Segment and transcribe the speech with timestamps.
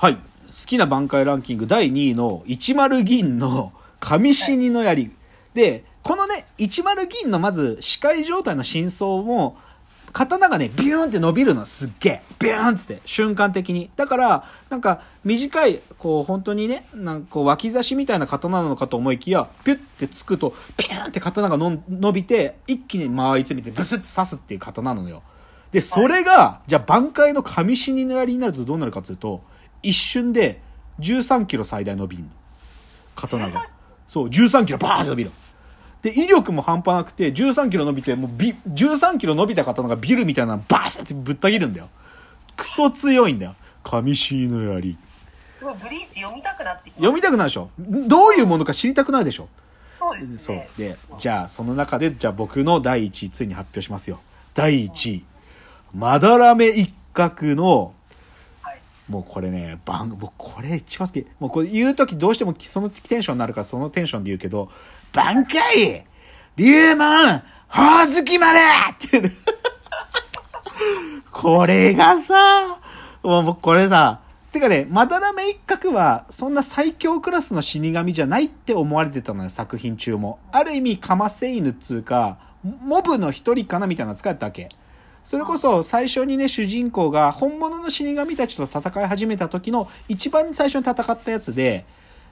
[0.00, 0.14] はい。
[0.14, 0.20] 好
[0.64, 5.10] きな挽回ランキング第2位の10銀の上死にの槍。
[5.52, 9.58] で、このね、10銀のまず視界状態の真相も、
[10.14, 12.22] 刀がね、ビューンって伸びるの、すっげえ。
[12.38, 13.90] ビューンっつって、瞬間的に。
[13.96, 25.22] だから、なんか、短い、こう、本当にね、なんかこう、脇差しみたいな刀なのかと思いきや、ピュッてつくと、ピューンって刀がの伸びて、一気に回り詰めて、ブスッて刺すっていう刀なのよ。
[25.72, 29.42] で、それが、じゃあ、挽回の上死にの槍になるとどうなるかというと、
[29.82, 30.60] 一瞬で、
[31.00, 32.26] 13キロ最大伸びんの。
[33.16, 33.68] 刀13が。
[34.06, 35.32] そう、13キロバーンって伸びる。
[36.02, 41.88] で、威力も半端なくて、13キロ伸びて、もうビ、13キロ伸びた刀がビルみたいなのバシッてぶった切るんだよ。
[42.56, 43.54] クソ強いんだよ。
[43.82, 44.96] 上死にの槍。
[45.58, 49.48] すごいブリーチ読みたくなってきた読みたくなるでしょどういうものか知りたくなるでしょ
[49.98, 50.56] そうですねそう。
[50.78, 54.20] で、じゃあ、その中で、じゃあ僕の第1位、ついに発表しますよ。
[54.54, 55.24] 第1位。
[55.94, 57.99] まだらめ一角の、はい
[59.10, 61.26] もうこれね、番、僕これ一番好き。
[61.40, 64.70] もうこれ言うときどうしてもそのテンションになるからそのテンションで言うけど、
[65.12, 66.06] 挽回
[66.56, 69.32] 竜門ほおずき丸っていう
[71.32, 72.78] これがさ、
[73.24, 74.20] もう僕これさ、
[74.52, 80.38] てかね、まだらめ一角は、そんな最強クラスの死神じゃないって思われてたのよ、作品中も。
[80.52, 84.68] ある意味、かませ犬っつうか、モブの一人かなみたいな使ったわけ。
[85.30, 91.86] それこそ最初にね、主人公が本物の死神たちと戦い始めた時の一番最初に戦ったやつで、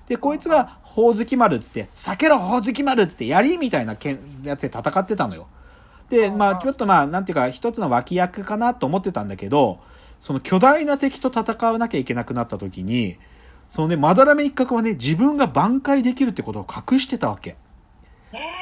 [0.08, 5.46] で、こいつが、ほおずき丸っつって、避けろほおずき丸っつって、槍みたいなけんやつで戦ってたのよ。
[6.10, 9.78] で、まあ、ちょっとまあ、なんていうか、一つの脇役かなと思ってたんだけど、
[10.18, 13.20] その巨大な敵と戦わなきゃいけなくなった時に、
[13.68, 17.56] そのね、まだらめ一角はね、自分が挽回できるってことを隠してたわけ。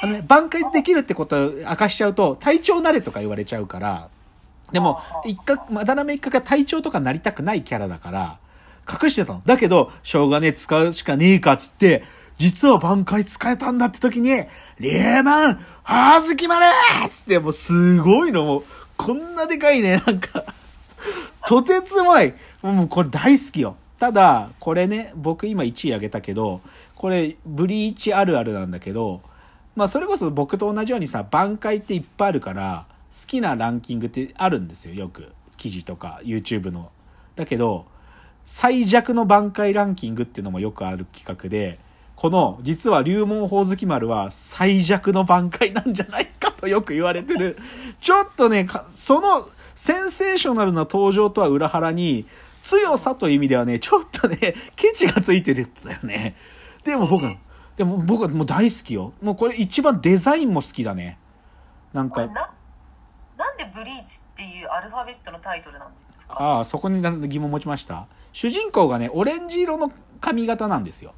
[0.02, 4.10] あのね、挽回できるってことを明かしちゃうと、隊長なれとか言われちゃうから、
[4.72, 8.38] でも、一角、まだらめ一角が隊長とかなりたくないキャラだから、
[8.90, 9.42] 隠してたの。
[9.44, 12.04] だけど、しょうがねえ、使うしかねえかっつって、
[12.38, 14.30] 実は挽回使えたんだって時に、
[14.78, 16.66] リーマン、はずきまれ
[17.06, 18.64] っつって、もうすごいの、もう、
[18.96, 20.44] こんなでかいね、なんか、
[21.46, 22.34] とてつもない。
[22.62, 23.76] もうこれ大好きよ。
[23.98, 26.60] ただ、これね、僕今1位あげたけど、
[26.94, 29.22] これ、ブリーチあるあるなんだけど、
[29.76, 32.86] まあそれこそ僕と同じようにさ、挽回っていっぱいあるから、
[33.18, 35.32] 好きなランキングってあるんですよ、よく。
[35.56, 36.90] 記事とか YouTube の。
[37.34, 37.86] だけど、
[38.44, 41.78] 最弱の挽回ランキングっていうのもよくある企画で、
[42.14, 47.56] この、実は龍門宝月丸は最弱の挽回なんじゃないかとよく言われてる。
[48.00, 52.26] ちょっとね、かそのセンセーショナルな登場とは裏腹に、
[52.62, 56.34] 強さという意味ではね、ちょっとね、ケチがついてるんだよね。
[56.84, 57.36] でも僕は、
[57.76, 59.12] でも僕はもう大好きよ。
[59.22, 61.18] もうこれ一番デザインも好きだね。
[61.92, 62.55] なんか、
[63.36, 66.34] ななんでブリーチっていうアルファベットのタイトルなんですか？
[66.38, 68.06] ああ、そこに疑問持ちました。
[68.32, 71.14] 主人公がね、オレンジ色の髪型なんですよ。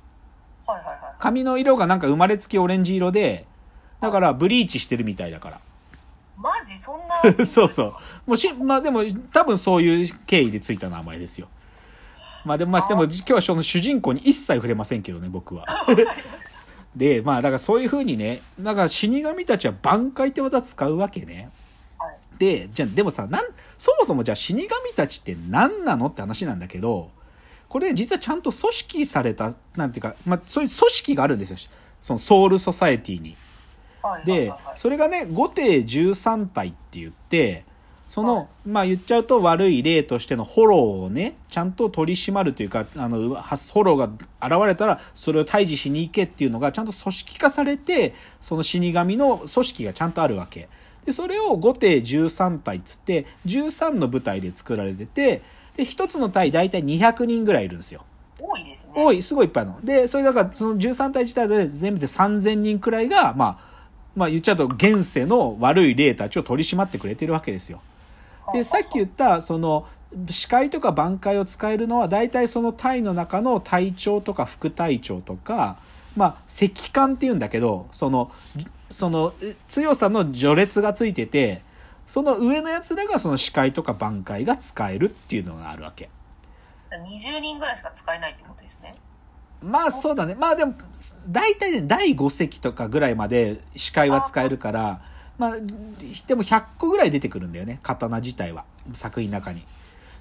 [0.67, 3.47] はいはいはい髪の色がなんか生まれつきオレンジ色で、
[4.01, 5.61] だからブリーチしてるみたいだから。
[6.37, 7.95] マジそんな そうそう。
[8.27, 9.03] もうし、まあでも
[9.33, 11.49] 多分そういう経緯でついた名前ですよ。
[12.45, 15.65] まあでもまあでも今日はその主人公に一切触れませんけどね、僕は。
[16.95, 21.50] で、まあだからそういう風にね、だから死神たちは挽回って技使うわけね。
[22.38, 23.44] じゃあでもさ、なん、
[23.76, 27.10] そもそもじゃあ死神たちって何なのって話なんだけど、
[27.69, 31.56] これ実はちゃんと組織された、なんていうか、まあそういう組織があるんですよ。
[32.00, 33.37] そのソウルソサエティに。
[34.03, 37.65] はいはいではいはいそれがね後手13体って言って
[38.06, 43.97] その、まあ言っちゃうと悪い例としてのフォローをねちゃんと取り締まるというかあのはフォロー
[44.41, 50.70] が現れたらそれを退治しに行けっていうのがちゃんと組織化されてその死神の組織がちゃんとあるわけ
[51.09, 55.41] でそれを後手13体っつって13の部隊で作られてて
[55.75, 58.05] で1つの隊大体200人ぐらいいるんですよ
[58.39, 59.81] 多いですね多い、すごいいっぱいの。
[59.83, 63.59] で、それだから、その13体自体で全部で3000人くらいが、まあ、
[64.15, 67.81] まあ言っちゃうと現世の悪い霊たちを取り締まってくれてるわけですよ。
[68.53, 69.87] で、さっき言った、その、
[70.31, 75.79] 視界とか挽回を使えるのは、大体その隊の中の隊長とか副隊長とか、
[76.17, 78.31] まあ、石官っていうんだけど、その、
[78.90, 81.62] その、え強さの序列がついてて、
[82.06, 86.08] その上の奴らがその視界とか挽回が使えるっていうのがあるわけ。
[86.90, 88.94] 20人ぐらいしか使えないってことですね
[89.61, 90.35] まあそうだね。
[90.35, 90.75] まあでも、
[91.29, 95.02] 大体ね、第5席とかぐらいまで視界は使えるから、
[95.37, 95.52] まあ、
[96.26, 98.64] でも100個ぐらい出てくるんだよね、刀自体は。
[98.93, 99.64] 作品の中に。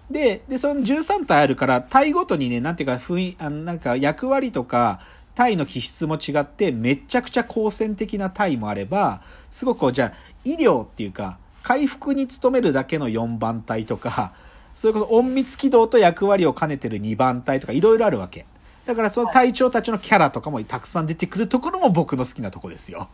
[0.09, 4.99] で、で、その13体あるから、体ごとにね、なんていうか、雰囲あのなんか役割とか、
[5.37, 10.13] 体の気質も違って、めちゃくちゃ好戦的な体もあれば、すごくこう、じゃあ、
[10.43, 14.33] 医療っていうか、回復に努めるだけの4番隊とか、
[14.73, 18.47] それこそ隠密機動と役割を兼ねてる2番隊とかいろいろあるわけ。
[18.87, 23.09] だからその隊長たちのキャラとかもたくさん出てくるところも僕の好きなとこですよ。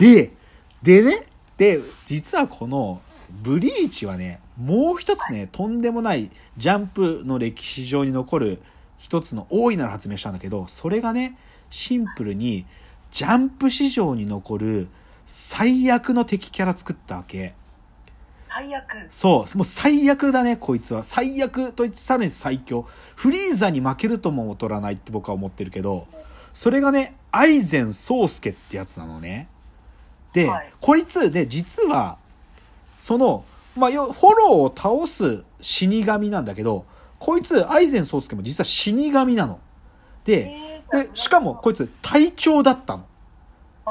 [0.00, 0.32] で、
[0.82, 1.26] でね、
[1.56, 3.00] で、実はこの
[3.30, 8.62] ブリーチはね、もう一つね、とんでもないジャンプの歴史上に残る
[9.04, 11.36] 一つの大いなる発明したんだけど、それがね、
[11.68, 12.64] シンプルに
[13.12, 14.88] ジャンプ史上に残る
[15.26, 17.52] 最悪の敵キャラ作ったわけ。
[18.48, 21.02] 最悪そう、もう最悪だね、こいつは。
[21.02, 22.88] 最悪と言ってさらに最強。
[23.14, 26.06] フリーザに負けるとも劣らないって僕は思ってるけど、
[26.54, 29.48] それがね、アイゼン宗介ってやつなのね。
[30.32, 32.16] で、はいこいつで、実は、
[32.98, 33.44] その、
[33.76, 36.86] まあ、よフォローを倒す死神なんだけど、
[37.18, 39.60] こいつ、アイゼン宗介も実は死神なの。
[40.24, 40.50] で、
[40.92, 43.06] えでしかもこいつ隊長だったの。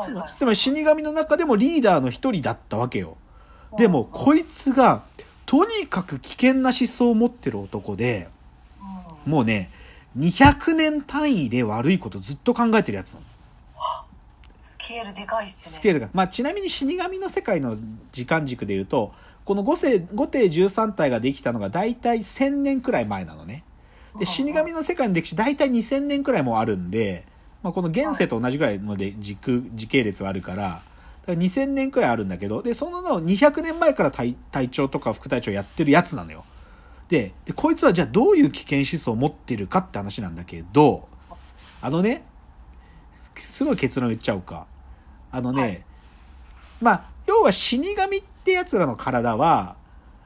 [0.01, 3.17] つまつまり死神の中でもリーダーの一人だったわけよ。
[3.77, 5.03] でもこいつが
[5.45, 8.29] とにかく危険な思想を持ってる男で
[9.25, 9.31] うん。
[9.31, 9.71] もうね
[10.17, 13.25] 200年単位で悪いことずっと考えてるやつなの。
[14.59, 15.61] スケールでかいっすね。
[15.65, 17.77] スケールが、まあ、ちなみに死神の世界の
[18.11, 19.13] 時間軸でいうと
[19.45, 23.63] この五世五帝13体ができたのが大体1000年くらい前なのね。
[24.17, 27.25] で死神の世界の歴史大体2000年くらいもあるんで、
[27.63, 30.81] まあ、この現世と同じぐらいので時空時系列はあるからだか
[31.27, 36.45] ら2000年くらいあるんだけどでそのの200年前から隊隊長とか副隊長やってるやつなのよ。
[37.09, 41.07] ででこいつはじゃあどういう危険思想を持ってるかって話なんだけど
[41.81, 42.23] あのね
[43.35, 44.67] すごい結論言っちゃおうか。
[45.31, 45.83] あのね、はい。
[46.81, 49.75] まあ要は死神ってやつらの体は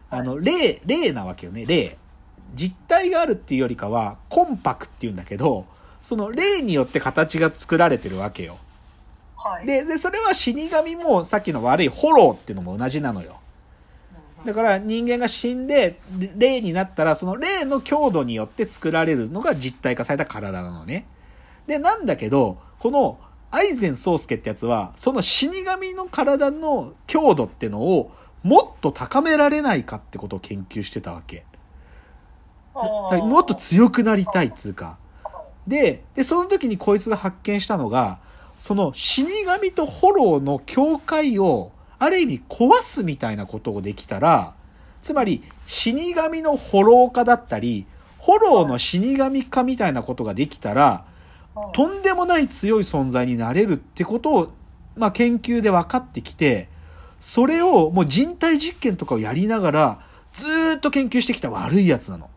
[0.10, 1.66] あの霊霊なわけよね。
[1.66, 1.98] 霊。
[2.54, 5.66] 実体があるっていうよりかは魂魄っていうんだけど
[6.02, 8.58] その霊によって形が作られてるわけよ。
[9.36, 9.66] はい。
[9.66, 13.40] ででそれは死神もさっきの悪いホローっていうのも同じなのよ。
[14.46, 16.00] だから人間が死んで
[16.38, 21.06] 霊になったらその霊の強度によって作られるのが実体化された体なのね。
[21.66, 23.20] でなんだけどこの
[23.52, 28.12] アイゼン宗介ってやつはその死神の体の強度ってのを
[28.44, 31.44] もっと高められないかってことを研究してたわけ。
[32.76, 34.98] もっと強くなりたいっつうか。
[35.68, 38.20] ででその時にこいつが発見したのが
[38.60, 44.56] その死神とホローの境界をある意味壊すみたいなことをできたら
[45.02, 47.86] つまり死神のホロー化だったり
[48.18, 51.17] ホローの死神化みたいなことができたらはい
[51.74, 54.54] とんでもない強い存在になれるってことを、
[54.96, 56.70] まあ、研究で分かってきて
[57.20, 60.00] それをもう人体実験とかをやりながら
[60.34, 62.30] ずーっと研究してきた悪いやつなの。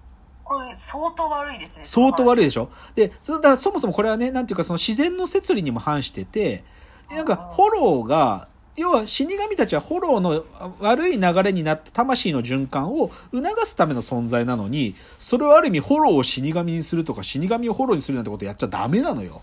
[0.42, 1.84] これ相当悪いですね。
[1.84, 2.70] 相当悪いいでしょ？
[2.96, 6.64] で、そだそもそもこれはね、なんていうかその自然の摂理にも反してて、
[7.08, 19.42] なんかフォローが、要は死神たちはフォローのあ悪い流れになって魂の循環を促すための存在なのに、それをある意味フォローを死神にするとか死神をフォローにするなんてことやっちゃダメなのよ。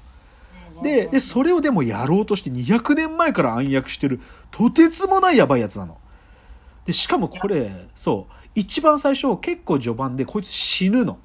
[0.81, 4.19] で、で、それをでもやろうとして200年前から暗躍してる、
[4.51, 5.97] とてつもないやばいやつなの。
[6.85, 11.19] で、しかもこれ、そう、一番最初結構序盤でこいつ死ぬの。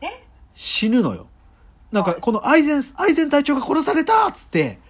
[0.00, 0.06] え？
[0.54, 1.26] 死ぬのよ。
[1.90, 4.87] なんか、このアイゼン、アイゼン隊長が殺されたっつって、うん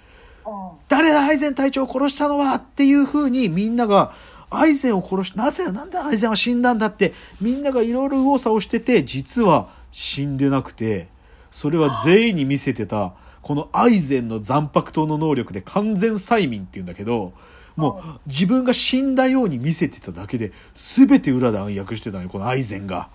[0.88, 4.12] 誰だアイゼン隊長を殺したのはっていう風にみんなが、
[4.50, 11.08] アイゼンを殺し、なぜ、なんでアイゼンは死んだんだって、みんながいろいろ右往左往してて、実は死んでなくて、
[11.50, 17.32] それは全員に見せてた、このアイゼンの残白刀の能力で完全催眠っていうんだけど、
[17.76, 23.08] もう自分が死んだように見せてただけで、全て裏で暗躍してたのよ、このアイゼンが。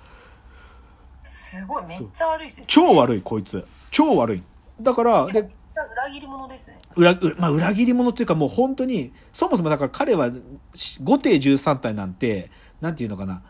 [1.24, 3.66] すごいめっちゃ悪いね超悪い、こいつ。
[3.92, 4.44] 超悪い。
[4.82, 5.50] だから、で、
[5.82, 6.78] 裏切り者ですね。
[6.96, 10.32] 裏まあ、裏切り者っていうかもう本当にそもそもだから彼は
[10.76, 12.52] し五帝13体なんて
[12.82, 13.42] なんていうのかな。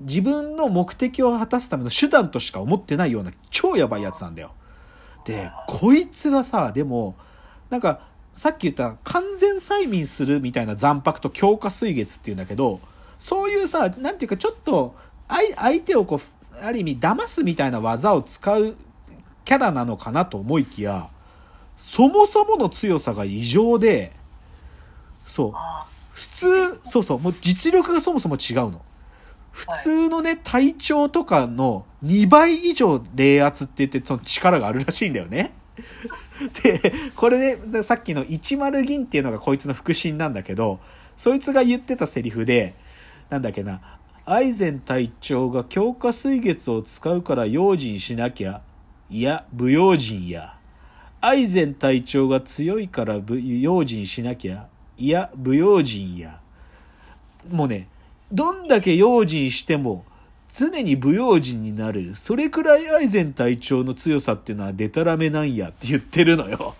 [0.00, 4.52] 自分の目的を果たすための手段としか思ってないような超やばいやつなんだよ。
[5.24, 7.16] でこいつがさでも
[7.70, 8.00] なんか
[8.32, 12.80] さっき言った完全催眠するみたいな残白と強化水月っていうんだけど
[13.18, 14.94] そういうさなんていうかちょっと
[15.28, 18.76] 相相手をこうある意味騙すみたいな技を使う
[19.44, 21.08] キャラなのかなと思いきや
[21.76, 24.12] そもそもの強さが異常で、
[25.24, 25.52] そう。
[25.54, 28.82] あ普通、そうそう、もう実力がそもそも違うの。
[29.50, 35.52] 普通のね、体調とかの2倍以上冷圧って言って、その力があるらしいんだよね。
[36.62, 40.78] で、これね、さっきの10銀っていうのがこいつの腹心なんだけど、
[41.16, 42.74] そいつが言ってたセリフで、
[43.30, 43.80] なんだっけな、
[44.24, 48.62] アイゼン隊長が強化水月を使うから用心しなきゃ、
[49.10, 50.56] いや、不用心や。
[51.26, 54.66] アイゼン隊長が強いから不用心しなきゃ、
[54.98, 56.38] いや、不用心や。
[57.50, 57.88] もうね、
[58.30, 60.04] どんだけ用心しても、
[60.52, 62.14] 常に不用心になる。
[62.14, 66.74] それくらいアイゼン隊長の強さっていうのはデタラメなんやって言ってるのよ。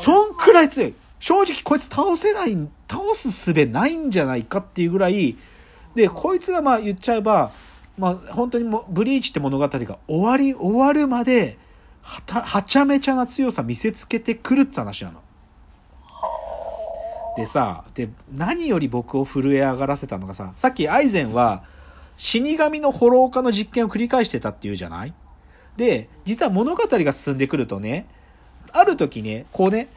[0.00, 0.94] そんくらい強い。
[1.20, 2.56] 正直こいつ倒せない、
[2.90, 5.36] 倒す術ないんじゃないかっていうぐらい、
[5.94, 7.52] で、こいつがまあ言っちゃえば、
[7.98, 11.58] まあ本当にもうブリーチって物語が終わり、終わるまで、
[12.04, 15.20] はた、はちゃめちゃな強さ見せつけてくるって話なの。
[17.36, 21.64] でさ、で、何より僕を震え上がらせたのがさ、さっきアイゼンは
[22.16, 25.14] 死神のホロー化の実験を繰り返してたっていうじゃない？
[25.76, 28.06] で、実は物語が進んでくるとね、
[28.72, 29.88] ある時ね、こうね、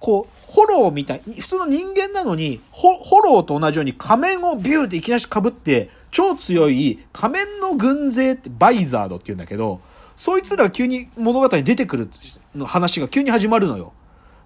[0.00, 9.80] こう、ホローみたい、普通の人間なのに、ホホローと同じように仮面をビューっていきなり被って、超強い仮面の軍勢ってバイザードって言うんだけど、
[10.16, 12.10] そいつらが急に物語に出てくる
[12.54, 13.92] の話が急に始まるのよ。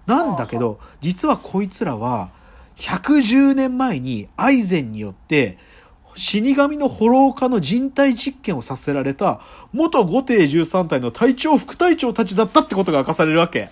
[0.05, 2.31] なんだけど、実はこいつらは、
[2.77, 5.57] 110年前にアイゼンによって、
[6.15, 9.39] 死神のホロー化の人体実験をさせられた、
[9.71, 13.69] 元五帝13体の隊長副隊長たちだったってことが明かされるわけ。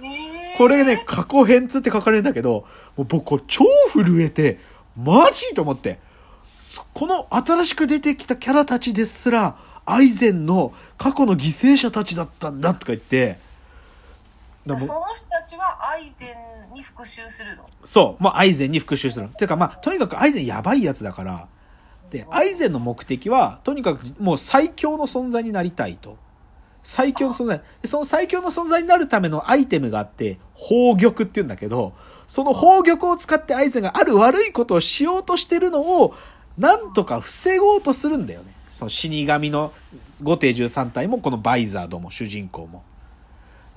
[0.00, 4.58] えーこれね、過去編つって書かれるんだけど、もう僕超震えて、
[4.94, 5.98] マジと思って。
[6.58, 9.56] そこの新しく出てきたキャラたちですら、
[9.92, 13.38] アイゼンの過去の犠牲者たちだったんだとか言って、
[14.66, 14.76] その
[15.14, 16.36] 人たちはアイゼ
[16.70, 17.66] ンに復讐するの？
[17.84, 19.28] そう、もうアイゼンに復讐する。
[19.30, 21.48] ていうかまあ、とにかくアイゼンやばいやつだから、
[22.10, 26.18] で、アイゼンの目的は、とにかくもう最強の存在になりたいと。
[26.82, 27.60] 最強の存在。
[27.82, 31.92] でその最強の存在になるためのアイテムがあって、宝玉って言うんだけど、
[32.26, 36.14] その宝玉を使ってアイゼンがある悪いことをしようとしてるのを、
[36.58, 38.52] なんとか防ごうとするんだよね。
[38.70, 39.72] その死神の
[40.22, 42.82] 五帝十三体も、このバイザードも主人公も。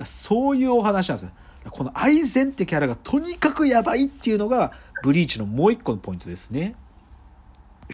[0.04, 1.32] そういうお話なんですね。
[1.70, 4.72] このアイゼンってキャラがとにかくやばいっていうのが、
[5.02, 6.74] ブリーチのもう一個のポイントですね。